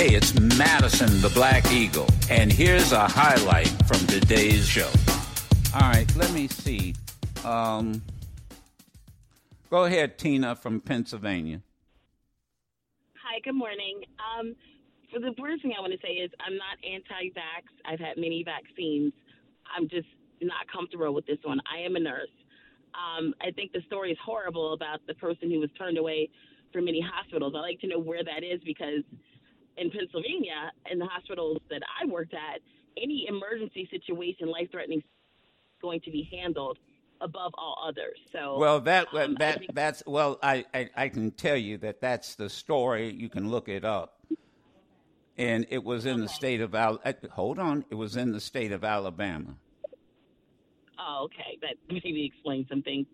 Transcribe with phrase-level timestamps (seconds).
[0.00, 4.88] Hey, it's Madison the Black Eagle, and here's a highlight from today's show.
[5.74, 6.94] All right, let me see.
[7.44, 8.00] Um,
[9.68, 11.60] go ahead, Tina from Pennsylvania.
[13.22, 14.00] Hi, good morning.
[14.24, 14.56] Um,
[15.12, 17.64] the first thing I want to say is I'm not anti-vax.
[17.84, 19.12] I've had many vaccines.
[19.76, 20.08] I'm just
[20.40, 21.60] not comfortable with this one.
[21.70, 22.32] I am a nurse.
[22.94, 26.30] Um, I think the story is horrible about the person who was turned away
[26.72, 27.52] from many hospitals.
[27.54, 29.04] I'd like to know where that is because
[29.76, 32.60] in Pennsylvania, in the hospitals that I worked at,
[32.96, 35.02] any emergency situation, life threatening,
[35.80, 36.78] going to be handled
[37.20, 38.18] above all others.
[38.32, 42.00] So well, that um, that think- that's well, I, I I can tell you that
[42.00, 43.10] that's the story.
[43.12, 44.18] You can look it up,
[45.38, 47.00] and it was in the state of Al.
[47.04, 49.56] uh, Hold on, it was in the state of Alabama.
[50.98, 51.58] Oh, okay.
[51.62, 53.06] That maybe explains some things.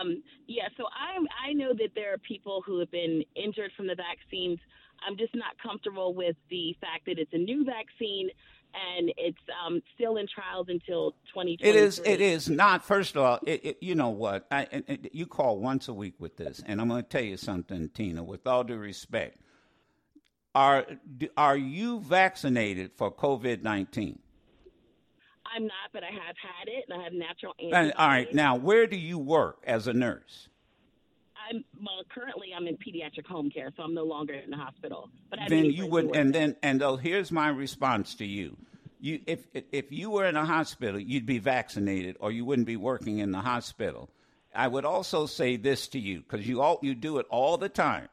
[0.00, 3.86] Um, yeah, so I I know that there are people who have been injured from
[3.86, 4.58] the vaccines.
[5.06, 8.30] I'm just not comfortable with the fact that it's a new vaccine
[8.74, 11.58] and it's um, still in trials until 2020.
[11.60, 12.00] It is.
[12.04, 12.84] It is not.
[12.84, 14.46] First of all, it, it, you know what?
[14.50, 17.36] I, and you call once a week with this, and I'm going to tell you
[17.36, 18.24] something, Tina.
[18.24, 19.38] With all due respect,
[20.54, 20.86] are
[21.36, 24.18] are you vaccinated for COVID nineteen?
[25.54, 27.92] I'm not, but I have had it and I have natural And antibodies.
[27.98, 30.48] all right, now where do you work as a nurse?
[31.48, 32.02] I'm well.
[32.12, 35.10] Currently, I'm in pediatric home care, so I'm no longer in the hospital.
[35.30, 38.56] But I then you would and then and though here's my response to you
[39.04, 42.76] you if if you were in a hospital you'd be vaccinated or you wouldn't be
[42.76, 44.08] working in the hospital
[44.54, 47.68] i would also say this to you because you all you do it all the
[47.68, 48.08] time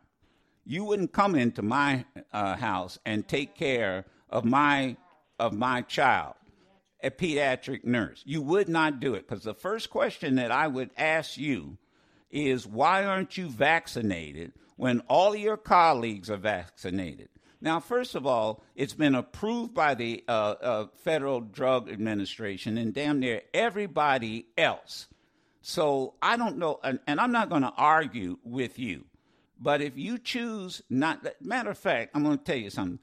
[0.66, 4.96] you wouldn't come into my uh, house and take care of my
[5.40, 6.34] of my child
[7.02, 10.90] a pediatric nurse you would not do it because the first question that i would
[10.98, 11.78] ask you
[12.32, 17.30] is why aren't you vaccinated when all of your colleagues are vaccinated?
[17.64, 22.94] Now, first of all, it's been approved by the uh, uh, Federal Drug Administration and
[22.94, 25.08] damn near everybody else.
[25.62, 29.06] So I don't know, and, and I'm not going to argue with you,
[29.60, 32.98] but if you choose not, matter of fact, I'm going to tell you something.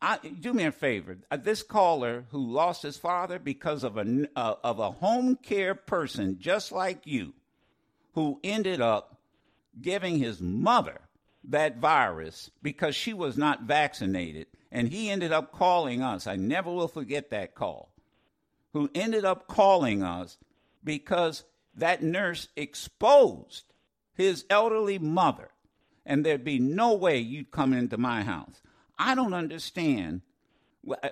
[0.00, 1.18] I, do me a favor.
[1.30, 5.74] Uh, This caller who lost his father because of a uh, of a home care
[5.74, 7.34] person just like you,
[8.18, 9.16] who ended up
[9.80, 11.02] giving his mother
[11.44, 14.48] that virus because she was not vaccinated.
[14.72, 16.26] And he ended up calling us.
[16.26, 17.92] I never will forget that call.
[18.72, 20.36] Who ended up calling us
[20.82, 21.44] because
[21.76, 23.72] that nurse exposed
[24.14, 25.50] his elderly mother.
[26.04, 28.60] And there'd be no way you'd come into my house.
[28.98, 30.22] I don't understand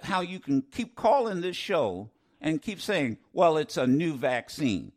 [0.03, 4.91] how you can keep calling this show and keep saying, well, it's a new vaccine.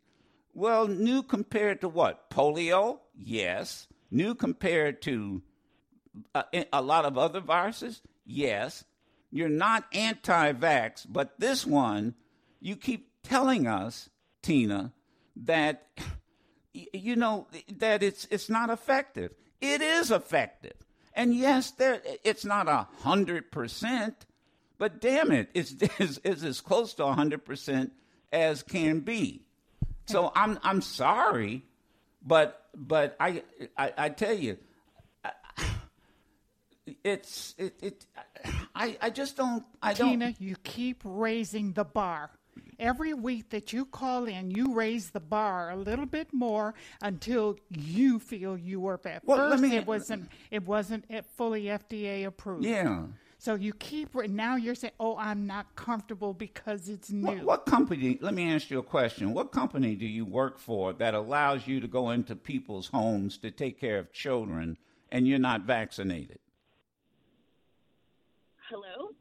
[0.52, 2.30] Well, new compared to what?
[2.30, 3.00] Polio?
[3.14, 3.86] Yes.
[4.10, 5.42] New compared to
[6.34, 8.02] uh, a lot of other viruses?
[8.24, 8.84] Yes.
[9.30, 12.14] You're not anti vax, but this one,
[12.60, 14.10] you keep telling us,
[14.42, 14.92] Tina,
[15.36, 15.86] that
[16.72, 17.46] you know
[17.78, 19.32] that it's it's not effective.
[19.60, 20.74] It is effective,
[21.14, 24.26] and yes, there it's not a hundred percent,
[24.78, 27.92] but damn it, it's, it's it's as close to a hundred percent
[28.32, 29.44] as can be.
[30.10, 31.62] So I'm I'm sorry,
[32.22, 33.42] but but I
[33.76, 34.56] I, I tell you,
[35.24, 35.32] I-
[37.04, 38.06] it's it, it
[38.74, 40.10] I I just don't I don't.
[40.10, 42.30] Tina, you keep raising the bar.
[42.78, 47.56] Every week that you call in, you raise the bar a little bit more until
[47.68, 49.62] you feel you were at Well, let first.
[49.62, 50.28] me- it wasn't.
[50.50, 51.04] It wasn't
[51.36, 52.64] fully FDA approved.
[52.64, 53.04] Yeah.
[53.40, 57.66] So you keep now you're saying, "Oh, I'm not comfortable because it's new." What, what
[57.66, 58.18] company?
[58.20, 59.32] Let me ask you a question.
[59.32, 63.50] What company do you work for that allows you to go into people's homes to
[63.50, 64.76] take care of children
[65.10, 66.38] and you're not vaccinated?
[68.68, 69.12] Hello.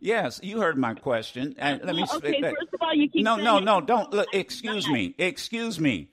[0.00, 1.54] Yes, you heard my question.
[1.58, 2.54] And let me oh, Well, speak okay, back.
[2.58, 3.64] first of all, you keep no, no, it.
[3.64, 3.82] no.
[3.82, 4.28] Don't look.
[4.32, 5.14] Excuse me.
[5.18, 6.08] Excuse me.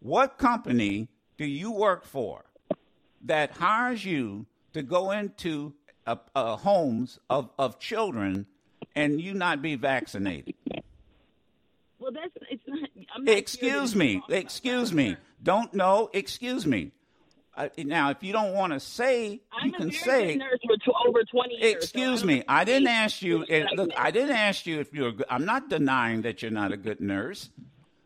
[0.00, 1.08] What company
[1.38, 2.44] do you work for
[3.24, 5.72] that hires you to go into
[6.08, 8.46] uh, uh, homes of, of children
[8.96, 10.54] and you not be vaccinated?
[11.98, 12.88] Well, that's it's not.
[13.14, 14.22] I'm not Excuse me.
[14.28, 15.16] Excuse me.
[15.42, 16.10] Don't know.
[16.12, 16.92] Excuse me.
[17.56, 20.28] Uh, now, if you don't want to say, I'm you can say.
[20.34, 21.72] good nurse for tw- over 20 years.
[21.72, 22.44] so Excuse I me.
[22.46, 23.44] I didn't ask you.
[23.74, 23.90] Look.
[23.96, 25.10] I didn't ask you if you're.
[25.12, 27.50] good- I'm not denying that you're not a good nurse.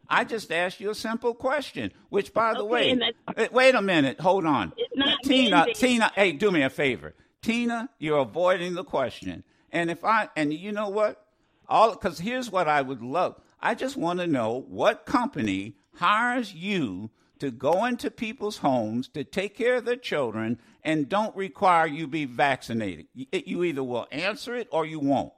[0.08, 1.92] I just asked you a simple question.
[2.08, 4.20] Which, by the Okay, way, uh, wait a minute.
[4.20, 4.72] Hold on.
[4.76, 5.66] It's not Tina.
[5.74, 6.10] Tina.
[6.14, 7.14] Hey, do me a favor.
[7.42, 9.44] Tina, you're avoiding the question.
[9.70, 11.26] And if I and you know what,
[11.68, 13.40] all because here's what I would love.
[13.60, 19.24] I just want to know what company hires you to go into people's homes to
[19.24, 23.06] take care of their children and don't require you be vaccinated.
[23.14, 25.32] You either will answer it or you won't.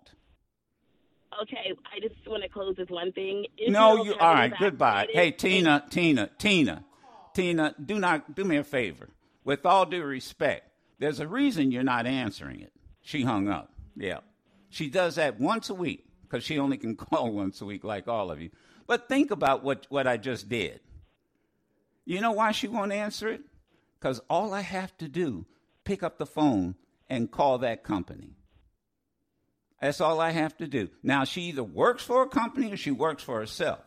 [1.43, 3.47] Okay, I just want to close with one thing.
[3.69, 4.53] No, you all right.
[4.59, 5.09] Goodbye.
[5.11, 6.85] Hey, Tina, Tina, Tina,
[7.35, 7.75] Tina.
[7.85, 9.09] Do not do me a favor.
[9.43, 12.73] With all due respect, there's a reason you're not answering it.
[13.00, 13.73] She hung up.
[13.96, 14.20] Yeah,
[14.69, 18.08] she does that once a week because she only can call once a week, like
[18.08, 18.50] all of you.
[18.87, 20.81] But think about what what I just did.
[22.05, 23.43] You know why she won't answer it?
[23.99, 25.46] Because all I have to do,
[25.85, 26.75] pick up the phone
[27.08, 28.37] and call that company.
[29.81, 30.88] That's all I have to do.
[31.02, 33.81] Now, she either works for a company or she works for herself.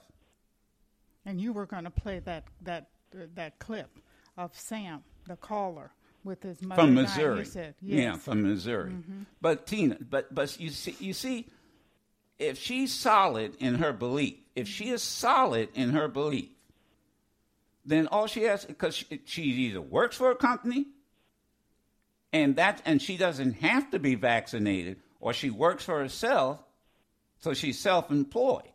[1.26, 4.00] And you were going to play that, that, uh, that clip
[4.38, 5.92] of Sam, the caller,
[6.28, 7.46] with his mother from Missouri.
[7.46, 8.00] Said, yes.
[8.00, 8.92] Yeah, from Missouri.
[8.92, 9.22] Mm-hmm.
[9.42, 11.48] But Tina, but but you see, you see,
[12.38, 16.50] if she's solid in her belief, if she is solid in her belief,
[17.86, 20.86] then all she has because she, she either works for a company,
[22.34, 26.62] and that and she doesn't have to be vaccinated, or she works for herself,
[27.40, 28.70] so she's self-employed.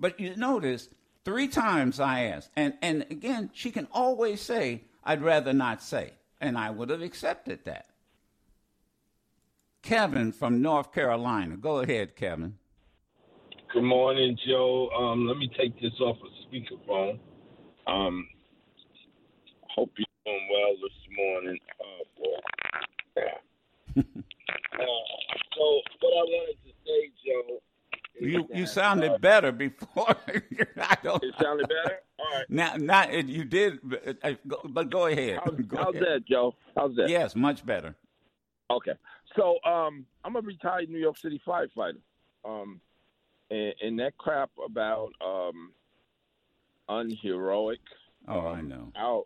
[0.00, 0.88] But you notice
[1.24, 6.12] three times I asked, and and again she can always say, "I'd rather not say,"
[6.40, 7.86] and I would have accepted that.
[9.80, 12.58] Kevin from North Carolina, go ahead, Kevin.
[13.72, 14.90] Good morning, Joe.
[14.90, 17.20] Um, let me take this off of speakerphone.
[17.86, 18.28] Um,
[19.68, 21.58] hope you're doing well this morning.
[21.80, 23.22] Oh, boy.
[23.98, 24.02] uh,
[25.56, 27.60] so, what I wanted to say, Joe.
[28.18, 30.08] You you sounded uh, better before.
[30.80, 31.98] I don't, it sounded better.
[32.18, 32.44] All right.
[32.48, 34.32] Now, not you did, but, uh,
[34.64, 35.40] but go ahead.
[35.44, 36.06] How's, go how's ahead.
[36.06, 36.54] that, Joe?
[36.76, 37.08] How's that?
[37.08, 37.94] Yes, much better.
[38.70, 38.94] Okay,
[39.36, 41.98] so um, I'm a retired New York City firefighter.
[42.44, 42.80] Um,
[43.50, 45.72] and, and that crap about um,
[46.88, 47.80] unheroic.
[48.28, 48.92] Oh, um, I know.
[48.96, 49.22] Our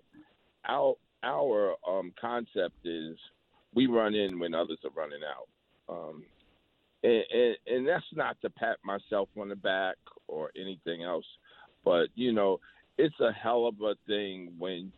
[0.69, 3.17] our our um, concept is
[3.75, 5.49] we run in when others are running out,
[5.95, 6.25] um,
[7.03, 9.97] and, and, and that's not to pat myself on the back
[10.29, 11.25] or anything else,
[11.85, 12.61] but you know,
[12.99, 14.93] it's a hell of a thing when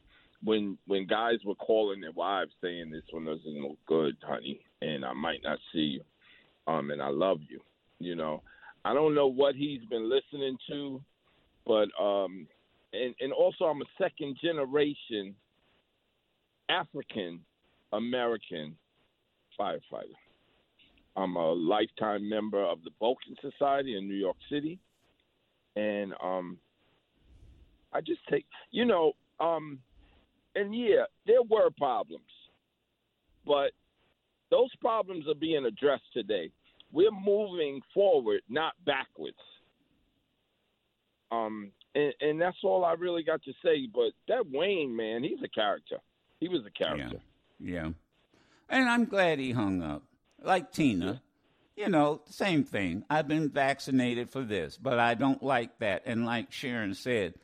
[0.44, 5.04] when when guys were calling their wives saying this one doesn't look good, honey, and
[5.04, 6.02] I might not see you,
[6.66, 7.60] um, and I love you,
[7.98, 8.42] you know.
[8.84, 11.00] I don't know what he's been listening to,
[11.64, 12.48] but um,
[12.92, 15.36] and and also I'm a second generation
[16.68, 17.40] African
[17.92, 18.76] American
[19.58, 20.16] firefighter.
[21.16, 24.78] I'm a lifetime member of the Vulcan Society in New York City,
[25.76, 26.58] and um,
[27.92, 29.78] I just take you know um,
[30.54, 32.24] and yeah, there were problems,
[33.46, 33.72] but
[34.50, 36.50] those problems are being addressed today
[36.92, 39.36] we're moving forward, not backwards.
[41.30, 43.88] Um, and, and, that's all I really got to say.
[43.92, 45.96] But that Wayne man, he's a character.
[46.40, 47.22] He was a character.
[47.58, 47.74] Yeah.
[47.74, 47.90] yeah.
[48.68, 50.02] And I'm glad he hung up.
[50.44, 51.22] Like Tina,
[51.76, 53.04] you know, same thing.
[53.08, 56.02] I've been vaccinated for this, but I don't like that.
[56.06, 57.34] And like Sharon said,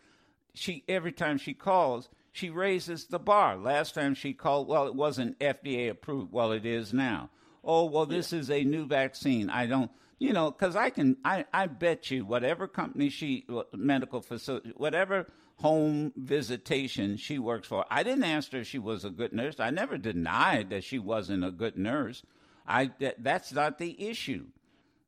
[0.54, 3.56] she every time she calls, she raises the bar.
[3.56, 6.32] Last time she called, well, it wasn't FDA approved.
[6.32, 7.30] Well, it is now
[7.64, 11.44] oh well this is a new vaccine i don't you know because i can i
[11.52, 17.84] i bet you whatever company she uh, medical facility whatever home visitation she works for
[17.90, 20.98] i didn't ask her if she was a good nurse i never denied that she
[20.98, 22.22] wasn't a good nurse
[22.68, 24.44] i that, that's not the issue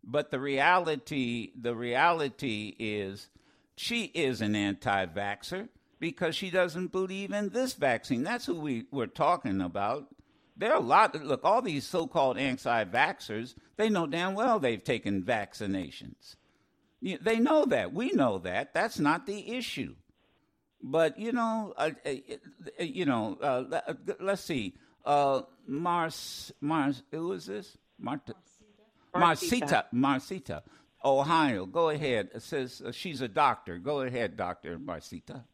[0.02, 3.28] but the reality the reality is
[3.76, 9.06] she is an anti-vaxxer because she doesn't believe in this vaccine that's who we were
[9.06, 10.08] talking about
[10.60, 11.14] there are a lot.
[11.14, 16.36] Look, all these so-called anti-vaxxers, they know damn well they've taken vaccinations.
[17.00, 17.94] They know that.
[17.94, 18.74] We know that.
[18.74, 19.94] That's not the issue.
[20.82, 22.10] But you know, uh, uh,
[22.78, 24.74] uh you know, uh, uh, let's see.
[25.70, 27.76] Uh, Mars, Mars, who is this?
[27.98, 28.34] Marta,
[29.14, 29.84] Marcita.
[29.94, 30.62] Marcita,
[31.04, 31.66] Ohio.
[31.66, 32.30] Go ahead.
[32.34, 33.78] It says she's a doctor.
[33.78, 35.44] Go ahead, Doctor Marcita.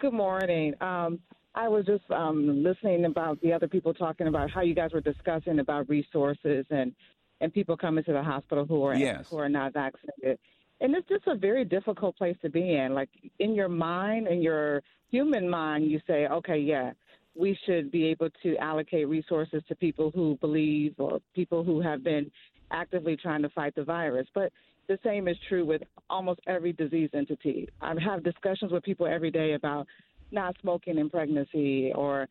[0.00, 0.74] Good morning.
[0.80, 1.20] Um,
[1.54, 5.00] I was just um, listening about the other people talking about how you guys were
[5.00, 6.94] discussing about resources and
[7.40, 9.28] and people coming to the hospital who are yes.
[9.28, 10.38] who are not vaccinated.
[10.80, 12.94] And it's just a very difficult place to be in.
[12.94, 16.92] Like in your mind, in your human mind, you say, okay, yeah,
[17.34, 22.04] we should be able to allocate resources to people who believe or people who have
[22.04, 22.30] been
[22.70, 24.26] actively trying to fight the virus.
[24.34, 24.52] But
[24.88, 27.68] the same is true with almost every disease entity.
[27.80, 29.86] I have discussions with people every day about
[30.30, 32.28] not smoking in pregnancy or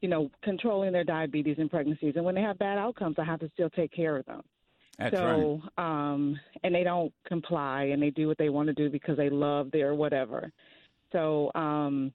[0.00, 3.40] you know controlling their diabetes in pregnancies and when they have bad outcomes i have
[3.40, 4.42] to still take care of them
[4.98, 6.10] That's so right.
[6.12, 9.30] um and they don't comply and they do what they want to do because they
[9.30, 10.52] love their whatever
[11.10, 12.12] so um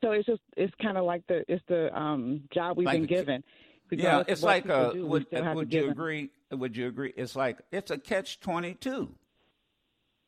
[0.00, 3.04] So it's just it's kind of like the it's the um, job we've Like been
[3.04, 3.44] a given.
[3.90, 6.30] Yeah, it's like people uh, do, would still have to would you agree?
[6.52, 7.12] Would you agree?
[7.16, 9.14] It's like it's a catch twenty two.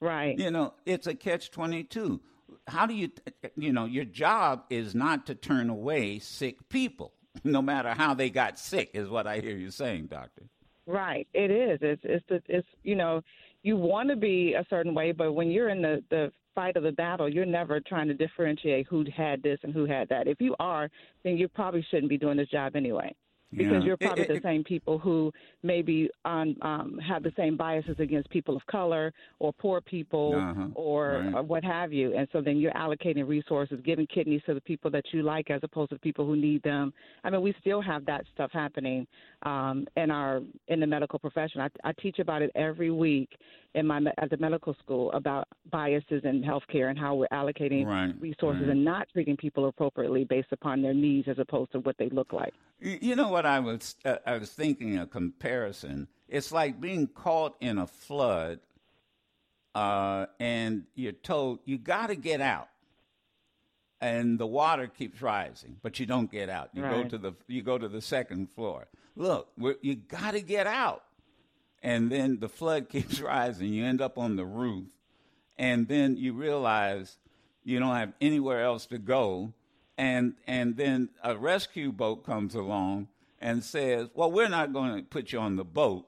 [0.03, 0.37] Right.
[0.37, 2.21] You know, it's a catch 22.
[2.67, 3.11] How do you,
[3.57, 7.13] you know, your job is not to turn away sick people,
[7.45, 10.43] no matter how they got sick, is what I hear you saying, Doctor.
[10.87, 11.29] Right.
[11.33, 11.79] It is.
[11.81, 13.23] It's it's the it's you know,
[13.63, 16.83] you want to be a certain way, but when you're in the the fight of
[16.83, 20.29] the battle, you're never trying to differentiate who had this and who had that.
[20.29, 20.91] If you are,
[21.25, 23.15] then you probably shouldn't be doing this job anyway.
[23.55, 23.87] Because Yeah.
[23.87, 25.33] you're probably it- the same people who
[25.63, 30.69] maybe on um, have the same biases against people of color or poor people Uh-huh.
[30.75, 31.35] or, Right.
[31.35, 34.91] or what have you, and so then you're allocating resources, giving kidneys to the people
[34.93, 36.93] that you like as opposed to the people who need them.
[37.25, 39.07] I mean, we still have that stuff happening
[39.43, 41.61] um, in our in the medical profession.
[41.61, 43.37] I, I teach about it every week
[43.75, 48.15] in my at the medical school about biases in healthcare and how we're allocating Right,
[48.21, 48.71] resources right.
[48.71, 52.33] and not treating people appropriately based upon their needs as opposed to what they look
[52.33, 52.53] like.
[52.81, 56.09] You know what I was uh, I was thinking a comparison.
[56.29, 58.61] It's like being caught in a flood,
[59.75, 62.69] uh, and you're told you got to get out,
[64.01, 66.71] and the water keeps rising, but you don't get out.
[66.75, 68.87] You go to the you go to the second floor.
[69.15, 69.49] Look,
[69.83, 71.05] you got to get out,
[71.83, 73.73] and then the flood keeps rising.
[73.73, 74.89] You end up on the roof,
[75.59, 77.19] and then you realize
[77.65, 79.53] you don't have anywhere else to go
[79.99, 83.09] and and then a rescue boat comes along
[83.41, 86.07] and says, "Well, we're not going to put you on the boat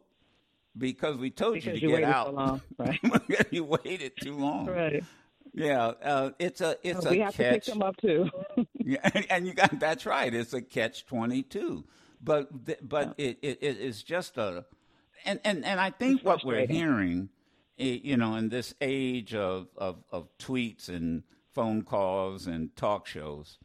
[0.77, 2.27] because we told Because you you to get waited out.
[2.27, 3.53] so long, right?
[3.53, 4.67] you waited too long.
[4.67, 5.05] Right.
[5.53, 7.67] Yeah, uh, it's a it's we a we have to pick catch.
[7.67, 8.31] them up too.
[8.87, 10.33] Yeah, and, you got that's right.
[10.35, 11.85] It's a catch twenty two,
[12.23, 14.65] but th- but it, it it is just a,
[15.25, 17.29] and and and I think what we're hearing,
[17.79, 23.07] eh, you know, in this age of of, of tweets and phone calls and talk
[23.07, 23.59] shows,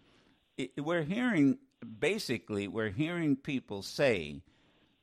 [0.57, 1.57] it, we're hearing
[1.99, 4.41] basically we're hearing people say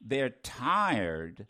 [0.00, 1.46] they're tired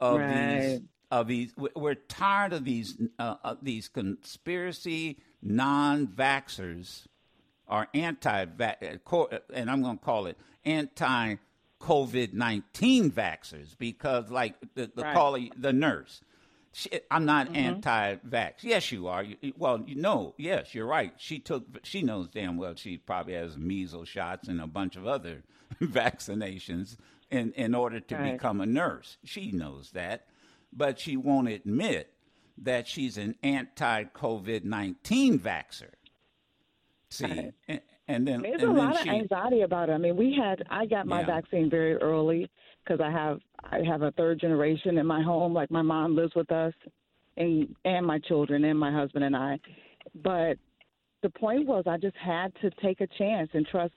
[0.00, 0.80] of these
[1.10, 7.06] of these we- we're tired of these uh, of these conspiracy non-vaxxers
[7.66, 8.46] or anti
[9.54, 11.36] and I'm going to call it anti
[11.80, 15.14] COVID 19 vaxxers because like the, the Right.
[15.14, 16.20] caller the nurse
[16.72, 17.56] she, I'm not mm-hmm.
[17.56, 18.56] anti-vax.
[18.60, 19.22] Yes, you are.
[19.22, 21.12] You, you- well, you know, yes, you're right.
[21.16, 21.64] She took.
[21.82, 25.42] She knows damn well she probably has measles shots and a bunch of other
[25.82, 26.96] vaccinations
[27.30, 28.32] in in order to Right.
[28.32, 29.16] become a nurse.
[29.24, 30.26] She knows that,
[30.72, 32.12] but she won't admit
[32.58, 35.94] that she's an anti-COVID nineteen vaxer.
[37.10, 37.54] See, Right.
[37.66, 39.92] and, and then There's and a then lot of she, anxiety about it.
[39.92, 41.26] I mean, we had I got my Yeah.
[41.26, 42.50] vaccine very early
[42.84, 45.52] because I have I have a third generation in my home.
[45.52, 46.72] Like my mom lives with us,
[47.36, 49.58] and and my children and my husband and I.
[50.22, 50.56] But
[51.22, 53.94] the point was, I just had to take a chance and trust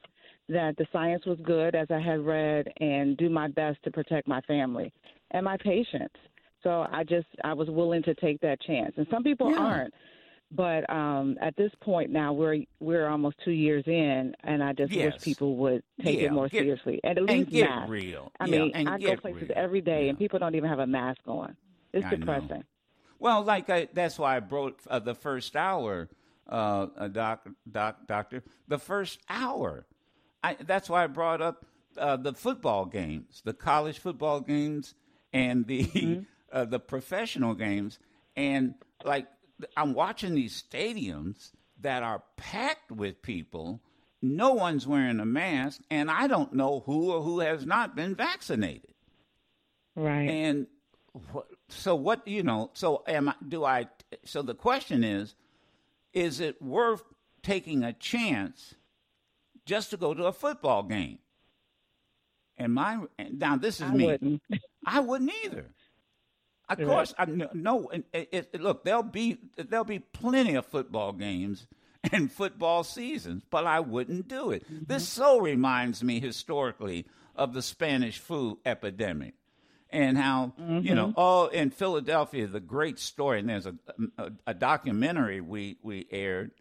[0.49, 4.27] that the science was good as I had read, and do my best to protect
[4.27, 4.91] my family
[5.31, 6.15] and my patients.
[6.63, 9.59] So I just I was willing to take that chance, and some people Yeah.
[9.59, 9.93] aren't.
[10.53, 14.93] But um, at this point now, we're we're almost two years in, and I just
[14.93, 15.13] Yes.
[15.13, 17.89] wish people would take Yeah, it more get- seriously and at and least get mask.
[17.89, 18.31] real.
[18.39, 19.51] I Yeah, mean, and I go places real.
[19.55, 21.55] every day, and people don't even have a mask on.
[21.93, 22.17] It's I know.
[22.17, 22.63] depressing.
[23.20, 26.10] Well, like I, that's why I brought uh, the first hour,
[26.50, 28.43] uh, uh, doc, doc, doctor.
[28.67, 29.86] The first hour.
[30.43, 31.65] I, that's why I brought up
[31.98, 34.96] uh, the football games, the college football games,
[35.31, 36.22] and the Mm-hmm.
[36.51, 38.00] uh, the professional games,
[38.36, 38.74] and
[39.05, 39.27] like
[39.77, 41.51] I'm watching these stadiums
[41.81, 43.81] that are packed with people.
[44.21, 48.15] No one's wearing a mask, and I don't know who or who has not been
[48.15, 48.93] vaccinated.
[49.95, 50.29] Right.
[50.29, 50.67] And
[51.31, 52.69] what, so what you know?
[52.73, 53.35] So am I?
[53.47, 53.87] Do I?
[54.23, 55.35] So the question is:
[56.13, 57.03] Is it worth
[57.41, 58.75] taking a chance
[59.65, 61.19] just to go to a football game?
[62.57, 62.99] And my
[63.31, 64.05] now this is I me.
[64.05, 64.41] wouldn't.
[64.85, 65.65] I wouldn't either.
[66.71, 67.89] Of course, I no.
[68.13, 71.67] it, it- look, there'll be there'll be plenty of football games
[72.11, 74.63] and football seasons, but I wouldn't do it.
[74.87, 79.33] This so reminds me historically of the Spanish flu epidemic
[79.89, 84.31] and how you know oh in Philadelphia the great story and there's a, um, a,
[84.47, 86.51] a documentary we we aired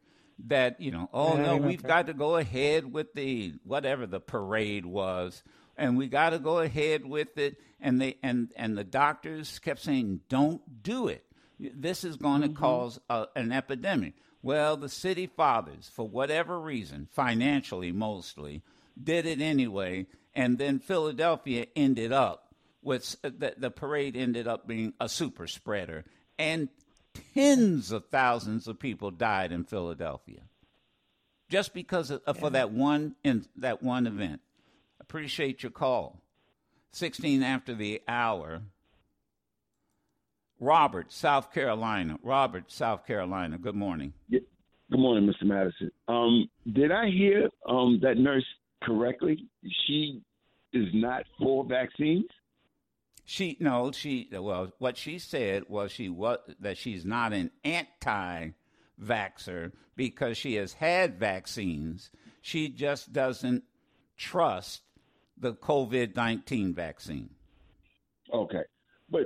[0.46, 4.20] that you know oh Yeah, no we've got to go ahead with the whatever the
[4.20, 5.42] parade was
[5.80, 7.56] and we got to go ahead with it.
[7.80, 11.24] And they and and the doctors kept saying don't do it.
[11.58, 12.56] This is going to mm-hmm.
[12.56, 14.14] cause a, an epidemic.
[14.42, 18.62] Well the city fathers for whatever reason financially mostly
[19.02, 24.92] did it anyway and then Philadelphia ended up with the, the parade ended up being
[25.00, 26.04] a super spreader
[26.38, 26.68] and
[27.34, 30.40] tens of thousands of people died in Philadelphia
[31.50, 34.40] just because of, for that one in that one event.
[35.10, 36.22] Appreciate your call.
[36.92, 38.62] 16 after the hour.
[40.60, 42.16] Robert, South Carolina.
[42.22, 43.58] Robert, South Carolina.
[43.58, 44.12] Good morning.
[44.30, 44.44] Good
[44.88, 45.42] morning, Mr.
[45.48, 45.90] Madison.
[46.06, 48.46] Um, did I hear um, that nurse
[48.84, 49.48] correctly?
[49.84, 50.22] She
[50.72, 52.26] is not for vaccines.
[53.24, 58.52] She no, she well, what she said was she was that she's not an anti-vaxer
[59.96, 62.12] because she has had vaccines.
[62.40, 63.64] She just doesn't
[64.16, 64.82] trust
[65.40, 67.30] the COVID nineteen vaccine.
[68.32, 68.62] Okay,
[69.10, 69.22] but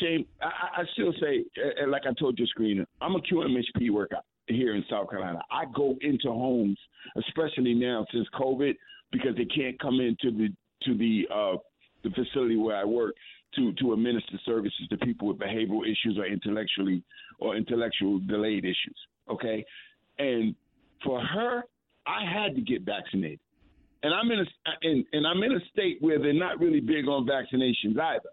[0.00, 1.44] Shane, I, I still say,
[1.86, 5.40] like I told your screener, I'm a QMHP worker here in South Carolina.
[5.50, 6.78] I go into homes,
[7.16, 8.74] especially now since COVID,
[9.12, 10.48] because they can't come into the
[10.84, 11.56] to the uh,
[12.04, 13.14] the facility where I work
[13.56, 17.02] to to administer services to people with behavioral issues or intellectually
[17.38, 18.98] or intellectual delayed issues.
[19.30, 19.64] Okay,
[20.18, 20.54] and
[21.04, 21.62] for her,
[22.06, 23.40] I had to get vaccinated,
[24.02, 24.44] and I'm in a
[24.82, 28.30] and, and I'm in a state where they're not really big on vaccinations either.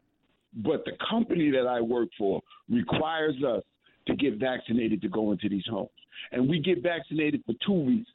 [0.55, 3.63] But the company that I work for requires us
[4.07, 5.89] to get vaccinated to go into these homes.
[6.31, 8.07] And we get vaccinated for two reasons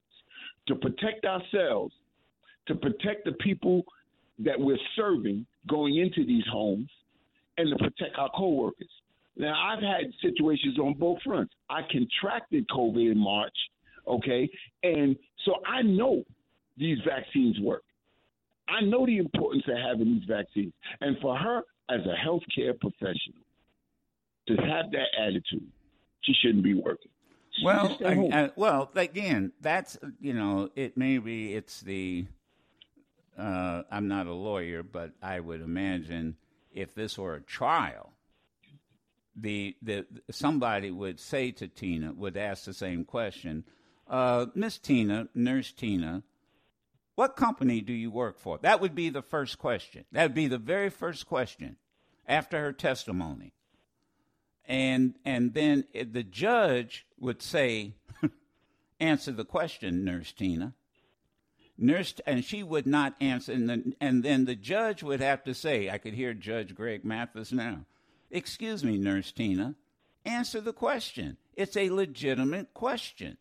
[0.69, 1.93] to protect ourselves,
[2.67, 3.85] to protect the people
[4.38, 6.88] that we're serving going into these homes,
[7.57, 8.88] and to protect our coworkers.
[9.37, 11.52] Now, I've had situations on both fronts.
[11.71, 13.55] I contracted COVID in March,
[14.07, 14.49] okay?
[14.83, 16.25] And so I know
[16.78, 17.82] these vaccines work.
[18.68, 20.73] I know the importance of having these vaccines.
[21.00, 23.42] And for her, as a healthcare professional,
[24.47, 25.70] to have that attitude,
[26.23, 27.11] she shouldn't be working.
[27.64, 32.26] Well, uh, well, again, that's you know, it maybe it's the.
[33.37, 36.37] Uh, I'm not a lawyer, but I would imagine
[36.73, 38.12] if this were a trial,
[39.35, 43.64] the the somebody would say to Tina would ask the same question,
[44.08, 46.23] uh, Miss Tina, Nurse Tina,
[47.18, 48.58] what company do you work for?
[48.58, 50.04] That would be the first question.
[50.12, 51.76] That would be the very first question
[52.26, 53.52] after her testimony
[54.69, 57.95] and and then the judge would say,
[59.00, 60.75] "Answer the question, Nurse Tina."
[61.80, 65.54] Nurse, and she would not answer, and then, and then the judge would have to
[65.54, 67.86] say, I could hear Judge Greg Mathis now.
[68.32, 69.76] Excuse me, Nurse Tina,
[70.25, 71.36] answer the question.
[71.54, 73.36] It's a legitimate question.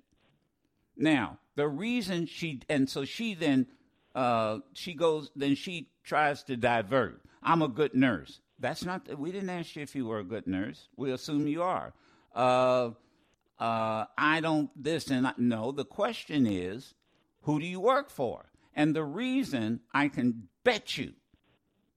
[0.97, 3.67] Now, the reason she, and so she then,
[4.15, 7.21] uh, she goes, then she tries to divert.
[7.43, 8.39] I'm a good nurse.
[8.59, 9.17] That's not.
[9.17, 10.89] We didn't ask you if you were a good nurse.
[10.95, 11.93] We assume you are.
[12.33, 12.91] Uh,
[13.59, 15.71] uh, I don't this and I, no.
[15.71, 16.95] The question is,
[17.41, 18.45] who do you work for?
[18.73, 21.13] And the reason I can bet you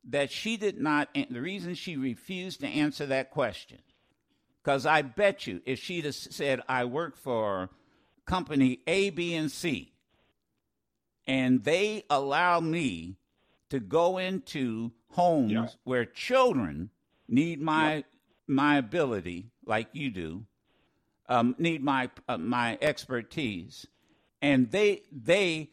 [0.08, 1.08] that she did not.
[1.14, 3.78] The reason she refused to answer that question,
[4.62, 7.70] because I bet you if she'd have said I work for
[8.26, 9.92] company A, B, and C,
[11.26, 13.16] and they allow me
[13.70, 15.66] to go into homes yeah.
[15.85, 16.90] where children
[17.28, 18.02] need my yeah.
[18.46, 20.44] my ability, like you do,
[21.28, 23.87] um, need my uh, my expertise,
[24.42, 25.70] and they they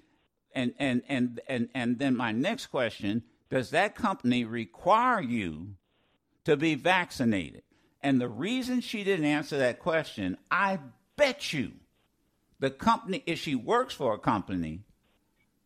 [0.53, 5.75] and and and and and then my next question: Does that company require you
[6.45, 7.63] to be vaccinated?
[8.01, 10.79] And the reason she didn't answer that question, I
[11.15, 11.73] bet you,
[12.59, 14.81] the company, if she works for a company,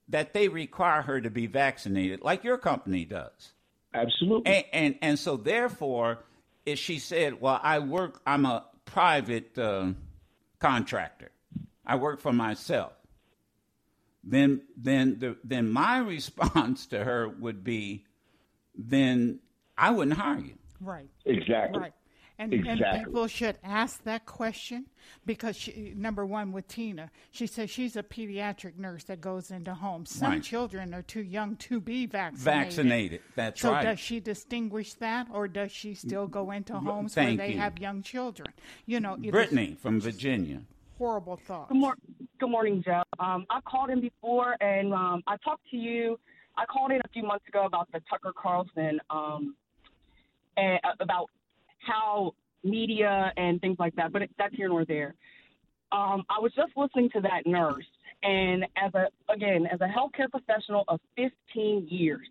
[0.10, 3.54] that they require her to be vaccinated, like your company does.
[3.94, 4.52] Absolutely.
[4.52, 6.20] And, and, and so therefore,
[6.66, 8.22] if she said, "Well, I work.
[8.26, 9.92] I'm a private uh,
[10.60, 11.32] contractor.
[11.86, 12.94] I work for myself,"
[14.24, 18.06] then then the, then my response to her would be,
[18.76, 19.40] "Then
[19.78, 21.10] I wouldn't hire you." Right.
[21.26, 21.82] Exactly.
[21.82, 21.94] Right.
[22.42, 22.86] And, exactly.
[22.88, 24.88] and people should ask that question
[25.28, 29.76] because, she, number one, with Tina, she says she's a pediatric nurse that goes into
[29.76, 30.10] homes.
[30.10, 30.44] Some right.
[30.44, 32.64] children are too young to be vaccinated.
[32.64, 33.84] Vaccinated, that's so right.
[33.84, 37.54] So does she distinguish that, or does she still go into homes Thank where they
[37.54, 37.60] you.
[37.60, 38.50] have young children?
[38.88, 40.62] You know, Brittany from Virginia.
[40.98, 41.68] Horrible thought.
[41.68, 41.98] Good, mor-
[42.40, 43.04] good morning, Joe.
[43.20, 46.20] Um, I've called in before, and um, I talked to you.
[46.58, 49.56] I called in a few months ago about the Tucker Carlson um,
[50.58, 51.30] and, uh, about
[51.86, 55.16] how media and things like that, but it, that's here nor there.
[55.92, 57.86] Um, I was just listening to that nurse,
[58.24, 62.28] and as a again as a healthcare professional of 15 years,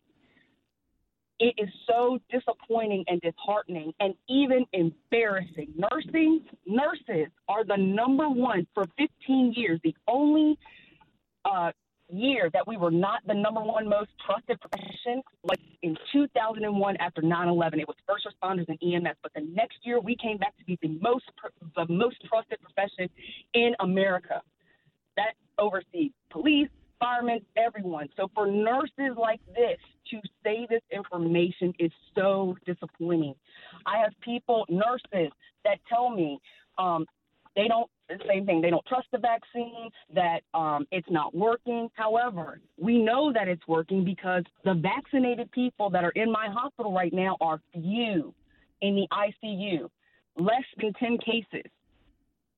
[1.40, 5.74] it is so disappointing and disheartening, and even embarrassing.
[5.76, 10.58] Nursing nurses are the number one for 15 years, the only
[11.44, 11.72] uh,
[12.12, 17.22] year that we were not the number one most trusted profession, like in 2001 after
[17.22, 19.16] 9/11, it was first responders and EMS.
[19.22, 21.24] But the next year, we came back to be the most
[21.76, 23.08] the most trusted profession
[23.54, 24.42] in America.
[25.16, 26.68] That oversees police,
[27.00, 28.08] firemen, everyone.
[28.16, 29.78] So for nurses like this
[30.10, 33.34] to say this information is so disappointing.
[33.86, 35.32] I have people, nurses,
[35.64, 36.38] that tell me
[36.78, 37.06] um,
[37.56, 38.60] they don't the same thing.
[38.60, 41.88] They don't trust the vaccine, that um, it's not working.
[41.94, 46.92] However, we know that it's working because the vaccinated people that are in my hospital
[46.92, 48.34] right now are few
[48.82, 49.88] in the ICU,
[50.36, 51.70] less than 10 cases.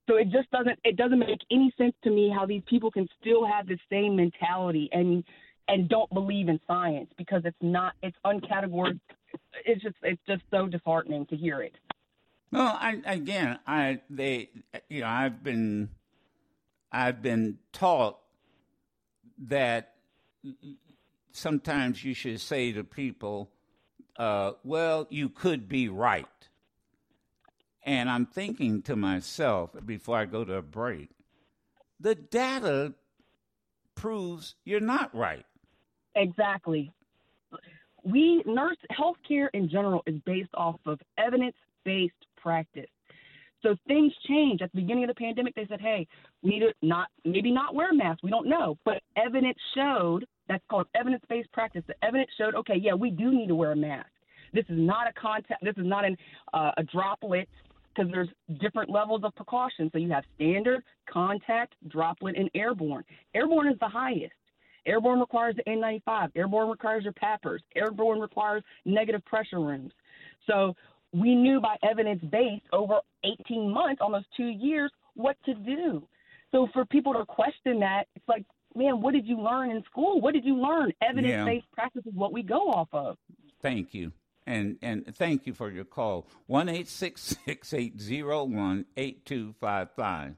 [0.08, 3.08] So it just doesn't it doesn't make any sense to me how these people can
[3.20, 5.22] still have the same mentality and
[5.68, 9.00] and don't believe in science because it's not it's uncategorized.
[9.64, 11.74] It's just it's just so disheartening to hear it.
[12.52, 14.50] Well, I, again, I they
[14.90, 15.88] you know I've been
[16.92, 18.18] I've been taught
[19.46, 19.94] that
[21.32, 23.50] sometimes you should say to people,
[24.18, 26.26] uh, "Well, you could be right,"
[27.84, 31.08] and I'm thinking to myself before I go to a break,
[31.98, 32.92] the data
[33.94, 35.46] proves you're not right.
[36.14, 36.92] Exactly.
[38.04, 42.90] We nurse healthcare in general is based off of evidence based practice.
[43.62, 44.60] So things change.
[44.60, 46.06] At the beginning of the pandemic, they said, "Hey,
[46.42, 48.22] we need to not maybe not wear masks.
[48.22, 51.82] We don't know, but evidence showed that's called evidence-based practice.
[51.86, 54.08] The evidence showed, okay, yeah, we do need to wear a mask.
[54.52, 55.64] This is not a contact.
[55.64, 56.16] This is not an,
[56.52, 57.48] uh, a droplet
[57.94, 58.28] because there's
[58.60, 59.88] different levels of precaution.
[59.92, 63.04] So you have standard, contact, droplet, and airborne.
[63.34, 64.34] Airborne is the highest.
[64.84, 66.30] Airborne requires the N95.
[66.34, 67.60] Airborne requires your PAPRs.
[67.76, 69.92] Airborne requires negative pressure rooms.
[70.46, 70.74] So
[71.12, 76.06] we knew by evidence based over 18 months, almost two years, what to do.
[76.50, 78.44] So for people to question that, it's like,
[78.74, 80.20] man, what did you learn in school?
[80.20, 80.92] What did you learn?
[81.02, 81.74] Evidence based yeah.
[81.74, 83.16] practice is what we go off of.
[83.60, 84.12] Thank you.
[84.46, 86.26] And and thank you for your call.
[86.46, 90.34] One eight six six eight zero one eight two five five.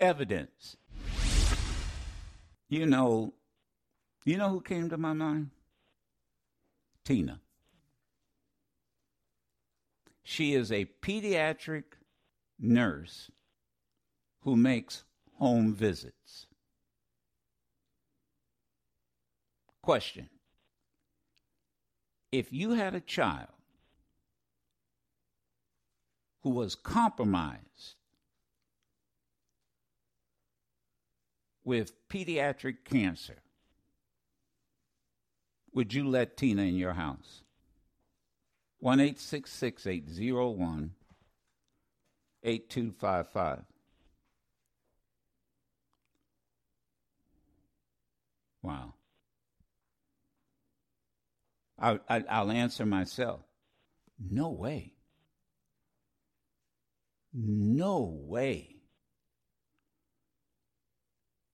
[0.00, 0.76] Evidence.
[2.68, 3.34] You know,
[4.24, 5.50] you know who came to my mind?
[7.04, 7.40] Tina.
[10.30, 11.82] She is a pediatric
[12.56, 13.32] nurse
[14.42, 15.02] who makes
[15.38, 16.46] home visits.
[19.82, 20.28] Question
[22.30, 23.48] If you had a child
[26.44, 27.96] who was compromised
[31.64, 33.38] with pediatric cancer,
[35.72, 37.42] would you let Tina in your house?
[38.80, 40.92] One eight six six eight zero one
[42.42, 43.62] eight two five five.
[48.62, 48.94] Wow.
[51.78, 53.40] I, I, I'll answer myself.
[54.18, 54.94] No way.
[57.32, 58.76] No way.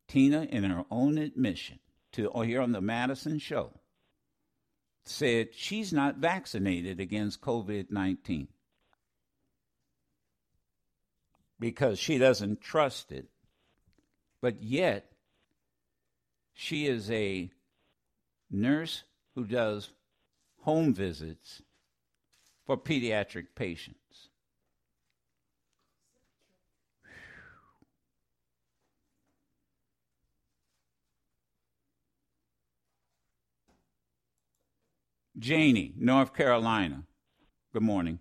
[0.08, 1.78] Tina, in her own admission
[2.12, 3.72] to or here on the Madison show,
[5.08, 8.48] said she's not vaccinated against COVID 19
[11.58, 13.26] because she doesn't trust it.
[14.40, 15.12] But yet,
[16.52, 17.50] she is a
[18.50, 19.90] nurse who does
[20.62, 21.62] home visits
[22.64, 24.28] for pediatric patients.
[35.38, 37.02] Janie, North Carolina.
[37.72, 38.18] Good morning.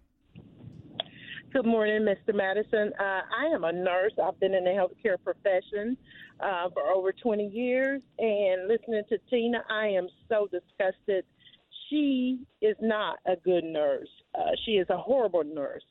[1.53, 2.35] Good morning, Mr.
[2.35, 2.91] Madison.
[2.99, 4.11] Uh, I am a nurse.
[4.21, 5.95] I've been in the healthcare profession
[6.41, 8.01] uh, for over 20 years.
[8.19, 11.23] And listening to Tina, I am so disgusted.
[11.89, 14.09] She is not a good nurse.
[14.37, 15.83] Uh, she is a horrible nurse.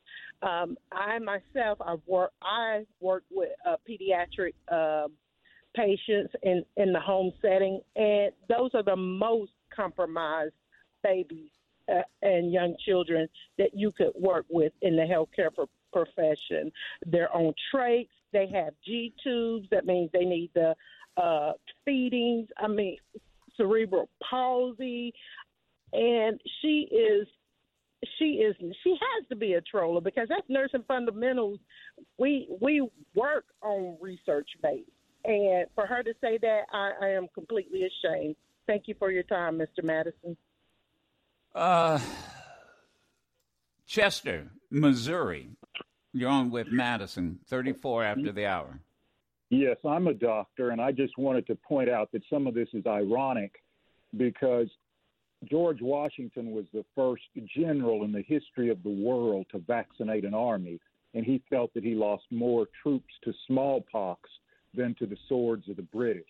[0.43, 2.35] Um, I myself, I've worked.
[2.43, 5.07] I work with uh, pediatric uh,
[5.75, 10.53] patients in in the home setting, and those are the most compromised
[11.05, 11.49] babies
[11.91, 16.71] uh, and young children that you could work with in the healthcare pro- profession.
[17.05, 18.09] They're on trachs.
[18.33, 19.67] They have G tubes.
[19.71, 20.75] That means they need the
[21.17, 21.53] uh,
[21.85, 22.47] feedings.
[22.57, 22.97] I mean,
[23.55, 25.13] cerebral palsy,
[25.93, 27.27] and she is
[28.17, 31.59] she is she has to be a troller because that's nursing fundamentals.
[32.17, 34.83] We we work on research base,
[35.23, 38.35] and for her to say that, I, I am completely ashamed.
[38.67, 39.83] Thank you for your time, Mr.
[39.83, 40.35] Madison.
[41.55, 41.99] Uh,
[43.87, 45.49] Chester, Missouri.
[46.11, 48.79] You're on with Madison, 34 after the hour.
[49.49, 52.67] Yes, I'm a doctor, and I just wanted to point out that some of this
[52.73, 53.53] is ironic
[54.17, 54.67] because
[55.49, 57.23] George Washington was the first
[57.55, 60.79] general in the history of the world to vaccinate an army,
[61.13, 64.29] and he felt that he lost more troops to smallpox
[64.73, 66.23] than to the swords of the British.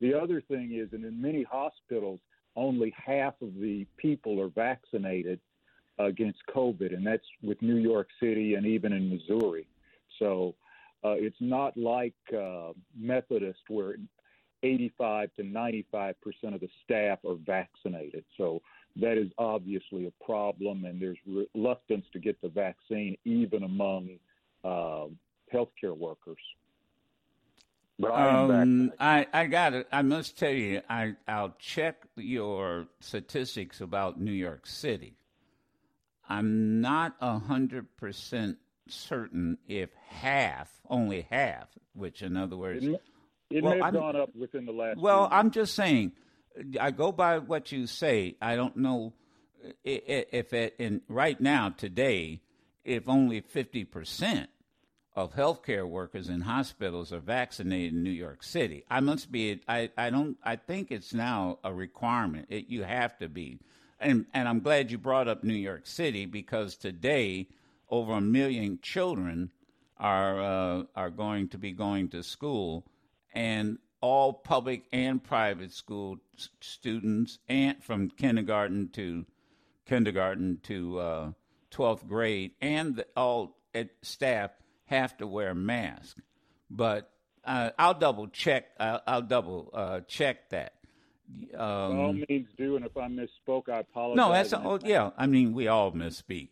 [0.00, 2.20] The other thing is, and in many hospitals,
[2.56, 5.40] only half of the people are vaccinated
[5.98, 9.66] against COVID, and that's with New York City and even in Missouri.
[10.18, 10.54] So
[11.04, 13.96] uh, it's not like uh, Methodist where
[14.62, 18.24] 85 to 95 percent of the staff are vaccinated.
[18.36, 18.60] So
[18.96, 24.18] that is obviously a problem, and there's reluctance to get the vaccine even among
[24.64, 25.06] uh,
[25.52, 26.38] healthcare workers.
[27.98, 29.88] But I um, I, I got it.
[29.90, 35.16] I must tell you, I I'll check your statistics about New York City.
[36.28, 43.00] I'm not a hundred percent certain if half, only half, which in other words, it,
[43.50, 44.98] it well, may have I'm, gone up within the last.
[44.98, 46.12] Well, I'm just saying.
[46.80, 48.36] I go by what you say.
[48.40, 49.12] I don't know
[49.84, 52.40] if it, in right now today,
[52.84, 54.50] if only fifty percent
[55.16, 58.84] of healthcare workers in hospitals are vaccinated in New York City.
[58.90, 59.62] I must be.
[59.66, 60.36] I, I don't.
[60.44, 62.46] I think it's now a requirement.
[62.50, 63.58] It, you have to be.
[63.98, 67.48] And and I'm glad you brought up New York City because today
[67.88, 69.50] over a million children
[69.96, 72.84] are uh, are going to be going to school,
[73.34, 76.18] and all public and private school
[76.60, 79.24] students, and from kindergarten to
[79.86, 81.30] kindergarten to uh,
[81.70, 83.56] twelfth grade, and the, all
[84.02, 84.50] staff
[84.86, 86.20] have to wear masks.
[86.70, 87.10] But
[87.44, 88.66] uh, I'll double check.
[88.78, 90.72] I'll, I'll double uh, check that.
[91.54, 92.76] Um, By all means, do.
[92.76, 94.16] And if I misspoke, I apologize.
[94.16, 95.10] No, that's oh, yeah.
[95.16, 96.48] I mean, we all misspeak,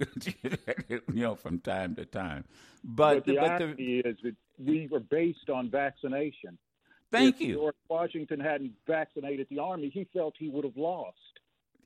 [0.88, 2.44] you know, from time to time.
[2.82, 6.58] But, but the but irony the, is that we were based on vaccination.
[7.10, 7.54] Thank if you.
[7.54, 11.16] George Washington hadn't vaccinated the army, he felt he would have lost.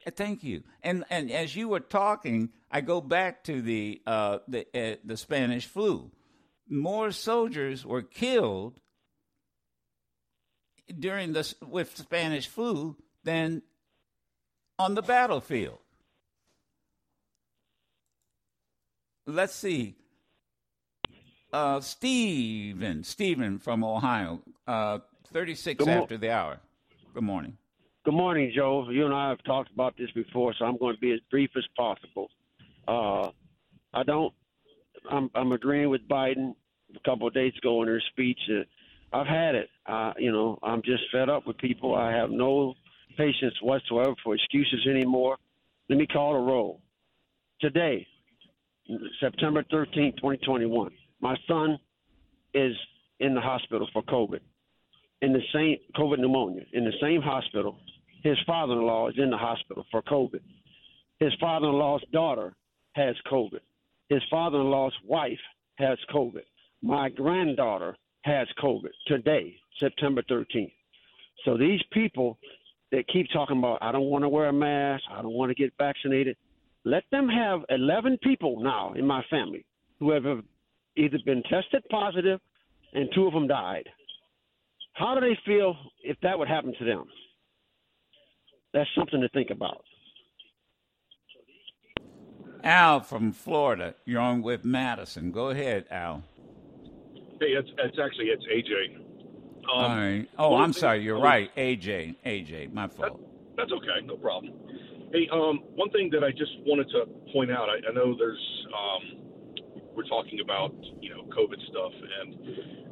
[0.06, 0.62] Uh, thank you.
[0.82, 5.16] And and as you were talking, I go back to the uh, the uh, the
[5.16, 6.10] Spanish flu.
[6.68, 8.80] More soldiers were killed
[10.98, 13.62] during the with Spanish flu than
[14.78, 15.78] on the battlefield.
[19.26, 19.96] Let's see.
[21.52, 24.98] Uh, Stephen, Stephen from Ohio, uh,
[25.32, 26.58] 36 Good after the hour.
[27.14, 27.56] Good morning.
[28.04, 28.88] Good morning, Joe.
[28.90, 31.50] You and I have talked about this before, so I'm going to be as brief
[31.56, 32.30] as possible.
[32.86, 33.30] Uh,
[33.92, 34.32] I don't.
[35.10, 36.54] I'm, I'm agreeing with Biden
[36.94, 38.38] a couple of days ago in her speech.
[38.50, 39.68] Uh, I've had it.
[39.86, 41.94] Uh, you know, I'm just fed up with people.
[41.94, 42.74] I have no
[43.16, 45.36] patience whatsoever for excuses anymore.
[45.88, 46.80] Let me call a roll.
[47.60, 48.06] Today,
[49.20, 51.78] September 13, 2021, my son
[52.54, 52.72] is
[53.20, 54.40] in the hospital for COVID,
[55.22, 57.78] in the same COVID pneumonia, in the same hospital.
[58.22, 60.40] His father in law is in the hospital for COVID.
[61.18, 62.54] His father in law's daughter
[62.92, 63.60] has COVID.
[64.08, 65.38] His father in law's wife
[65.76, 66.42] has COVID.
[66.82, 70.72] My granddaughter has COVID today, September 13th.
[71.44, 72.38] So these people
[72.90, 75.54] that keep talking about, I don't want to wear a mask, I don't want to
[75.54, 76.36] get vaccinated,
[76.84, 79.64] let them have 11 people now in my family
[79.98, 80.24] who have
[80.96, 82.40] either been tested positive
[82.94, 83.88] and two of them died.
[84.94, 87.04] How do they feel if that would happen to them?
[88.72, 89.84] That's something to think about.
[92.64, 95.30] Al from Florida, you're on with Madison.
[95.30, 96.22] Go ahead, Al.
[97.40, 98.96] Hey, it's, it's actually it's AJ.
[98.96, 99.04] Um,
[99.68, 100.28] All right.
[100.38, 101.02] Oh, I'm sorry.
[101.02, 102.16] You're right, AJ.
[102.24, 103.20] AJ, my fault.
[103.56, 104.04] That, that's okay.
[104.04, 104.54] No problem.
[105.12, 107.68] Hey, um, one thing that I just wanted to point out.
[107.68, 109.22] I, I know there's um,
[109.94, 112.88] we're talking about you know COVID stuff and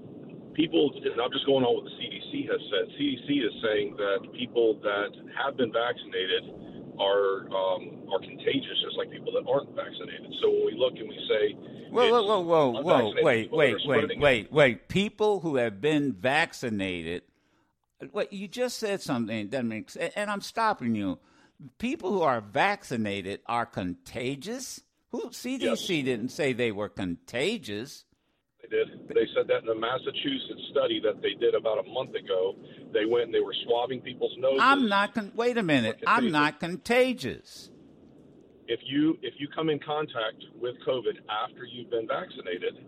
[0.57, 0.90] people.
[0.96, 2.85] And I'm just going on what the CDC has said.
[2.96, 6.50] CDC is saying that people that have been vaccinated
[6.98, 10.33] are um, are contagious, just like people that aren't vaccinated.
[10.42, 13.14] So when we look and we say Whoa, whoa, whoa, whoa, whoa!
[13.23, 14.88] Wait, wait, wait, wait, wait!
[14.88, 17.23] People who have been vaccinated.
[18.11, 21.19] What you just said something that makes, and I'm stopping you.
[21.79, 24.83] People who are vaccinated are contagious.
[25.11, 25.87] Who CDC yes.
[25.87, 28.05] didn't say they were contagious.
[28.61, 29.09] They did.
[29.09, 32.57] They said that in a Massachusetts study that they did about a month ago.
[32.92, 34.61] They went and they were swabbing people's noses.
[34.61, 35.14] I'm not.
[35.14, 36.03] Con- wait a minute.
[36.07, 37.71] I'm not contagious
[38.68, 42.79] if you if you come in contact with COVID after you've been vaccinated,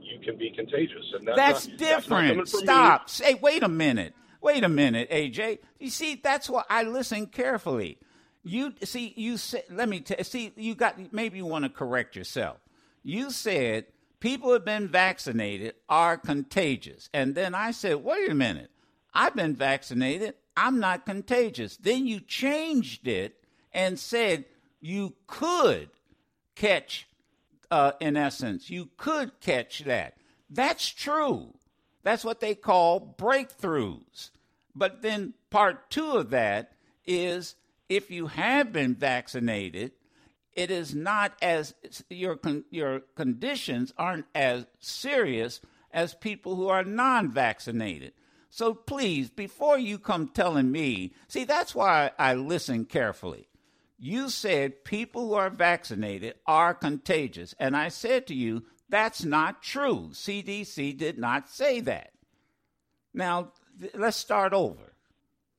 [0.00, 2.36] you can be contagious, and that's, that's not, different.
[2.38, 3.10] That's Stop.
[3.10, 4.14] Say, wait a minute.
[4.40, 5.58] Wait a minute, AJ.
[5.78, 7.98] You see, that's why I listen carefully.
[8.42, 9.64] You see, you said.
[9.70, 10.52] Let me t- see.
[10.56, 12.58] You got maybe you want to correct yourself.
[13.02, 13.86] You said
[14.20, 18.70] people who have been vaccinated are contagious, and then I said, wait a minute.
[19.14, 20.34] I've been vaccinated.
[20.56, 21.76] I'm not contagious.
[21.76, 24.44] Then you changed it and said
[24.84, 25.88] you could
[26.54, 27.08] catch,
[27.70, 30.14] uh, in essence, you could catch that.
[30.50, 31.54] That's true.
[32.02, 34.28] That's what they call breakthroughs.
[34.74, 36.72] But then part two of that
[37.06, 37.54] is
[37.88, 39.92] if you have been vaccinated,
[40.52, 41.72] it is not as
[42.10, 42.38] your
[42.70, 48.12] your conditions aren't as serious as people who are non-vaccinated.
[48.50, 53.48] So please, before you come telling me, see that's why I listen carefully.
[53.98, 59.62] You said people who are vaccinated are contagious, and I said to you that's not
[59.62, 60.10] true.
[60.12, 62.12] CDC did not say that.
[63.12, 64.94] Now, th- let's start over.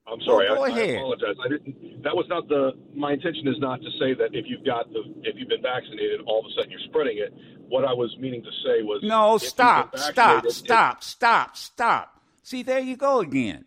[0.07, 0.47] I'm sorry.
[0.47, 0.89] Well, go I, ahead.
[0.89, 1.35] I apologize.
[1.43, 2.03] I didn't.
[2.03, 2.73] That was not the.
[2.93, 6.21] My intention is not to say that if you've got the, if you've been vaccinated,
[6.27, 7.33] all of a sudden you're spreading it.
[7.67, 9.01] What I was meaning to say was.
[9.01, 12.21] No, stop, stop, stop, stop, stop.
[12.43, 13.65] See, there you go again.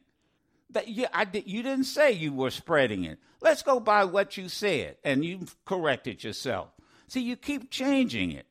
[0.70, 3.18] That you, I did, you didn't say you were spreading it.
[3.40, 6.68] Let's go by what you said, and you corrected yourself.
[7.06, 8.46] See, you keep changing it.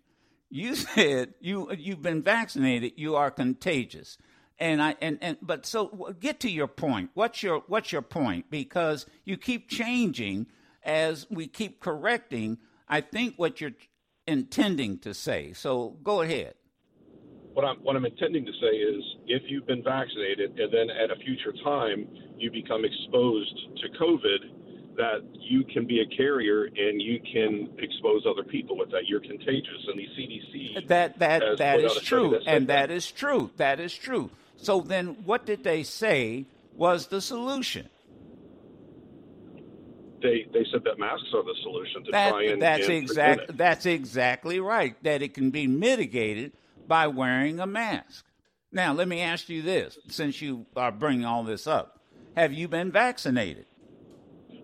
[0.49, 2.93] You said you you've been vaccinated.
[2.95, 4.17] You are contagious,
[4.59, 7.11] and I and and but so get to your point.
[7.13, 8.49] What's your what's your point?
[8.49, 10.47] Because you keep changing
[10.83, 12.57] as we keep correcting.
[12.89, 13.71] I think what you're
[14.25, 15.53] intending to say.
[15.53, 16.53] So go ahead.
[17.57, 21.09] What I'm what I'm intending to say is, if you've been vaccinated and then at
[21.09, 27.01] a future time you become exposed to COVID, that you can be a carrier and
[27.01, 29.07] you can expose other people with that.
[29.07, 32.67] You're contagious, and the CDC That that has that put out a study true, and
[32.67, 33.49] that is true.
[33.57, 34.29] That is true.
[34.57, 37.89] So then, what did they say was the solution?
[40.21, 43.57] they they said that masks are the solution to That, try and that's and exact.
[43.57, 44.95] That's exactly right.
[45.01, 46.51] That it can be mitigated
[46.87, 48.25] by wearing a mask.
[48.71, 51.99] Now, let me ask you this: since you are bringing all this up,
[52.35, 53.65] have you been vaccinated?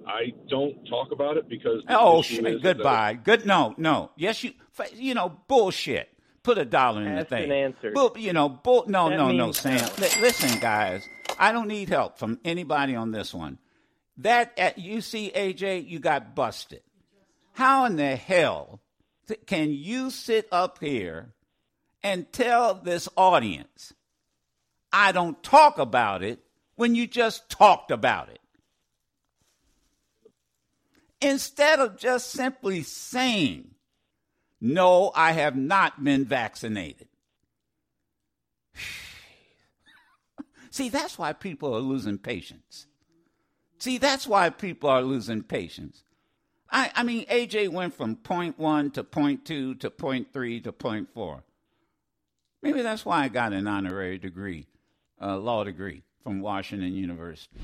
[0.05, 3.13] I don't talk about it because Oh, issue sh- is that- goodbye.
[3.13, 3.45] Good.
[3.45, 4.11] No, no.
[4.17, 4.51] Yes, you.
[4.95, 6.09] You know, bullshit.
[6.43, 7.43] Put a dollar in Asked the thing.
[7.45, 7.93] and answered.
[7.93, 8.83] Bull, you know, bull.
[8.87, 9.79] No, That no, no, Sam.
[9.97, 11.07] Li- listen, guys.
[11.39, 13.59] I don't need help from anybody on this one.
[14.17, 16.81] That at you see, AJ, you got busted.
[17.53, 18.81] How in the hell
[19.27, 21.33] th- can you sit up here
[22.03, 23.93] and tell this audience
[24.91, 26.39] I don't talk about it
[26.75, 28.39] when you just talked about it?
[31.23, 33.71] instead of just simply saying,
[34.59, 37.07] No, I have not been vaccinated.
[40.71, 42.87] See, that's why people are losing patience.
[43.79, 46.03] See, that's why people are losing patience.
[46.71, 50.71] I, I mean, AJ went from point one to point two to point three to
[50.71, 51.43] point four.
[52.63, 54.67] Maybe that's why I got an honorary degree,
[55.19, 57.59] a law degree from Washington University.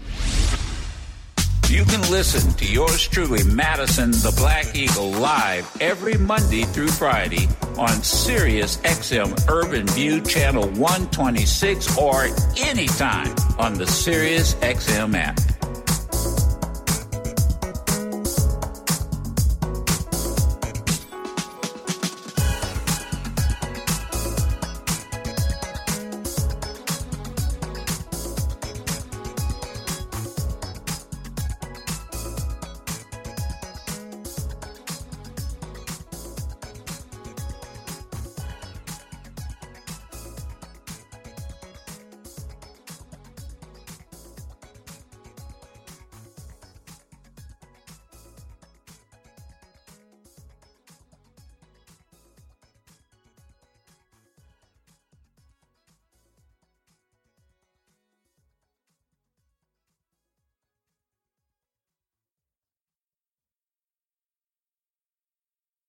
[1.69, 7.47] You can listen to yours truly, Madison the Black Eagle, live every Monday through Friday
[7.77, 15.58] on Sirius XM Urban View Channel 126 or anytime on the Sirius XM app.